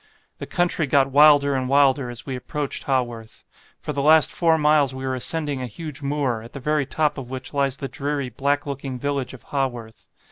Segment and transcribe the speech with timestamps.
[0.39, 3.43] The country got wilder and wilder as we approached Haworth;
[3.79, 7.19] for the last four miles we were ascending a huge moor, at the very top
[7.19, 10.07] of which lies the dreary black looking village of Haworth.